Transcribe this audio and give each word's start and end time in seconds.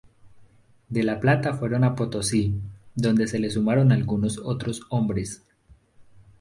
De 0.89 1.03
La 1.03 1.19
Plata 1.19 1.53
fueron 1.53 1.83
a 1.83 1.93
Potosí, 1.95 2.59
donde 2.95 3.27
se 3.27 3.37
le 3.37 3.51
sumaron 3.51 3.91
algunos 3.91 4.39
otros 4.39 4.81
hombres. 4.89 5.43